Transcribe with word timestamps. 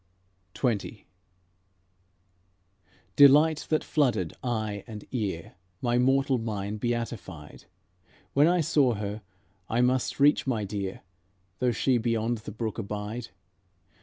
XX 0.55 1.03
Delight 3.15 3.67
that 3.69 3.83
flooded 3.83 4.33
eye 4.43 4.83
and 4.87 5.05
ear 5.11 5.53
My 5.79 5.99
mortal 5.99 6.39
mind 6.39 6.79
beatified; 6.79 7.65
When 8.33 8.47
I 8.47 8.61
saw 8.61 8.95
her, 8.95 9.21
I 9.69 9.81
must 9.81 10.19
reach 10.19 10.47
my 10.47 10.63
dear, 10.65 11.01
Though 11.59 11.71
she 11.71 11.99
beyond 11.99 12.39
the 12.39 12.51
brook 12.51 12.79
abide. 12.79 13.27